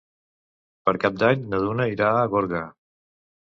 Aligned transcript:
Per 0.89 0.93
Cap 1.03 1.19
d'Any 1.25 1.45
na 1.53 1.61
Dúnia 1.67 1.87
irà 1.99 2.11
a 2.17 2.27
Gorga. 2.35 2.65